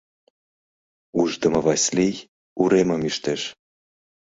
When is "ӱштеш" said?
3.09-3.41